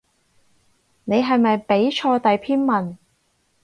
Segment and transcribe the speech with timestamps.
[1.03, 2.97] 你係咪畀錯第篇文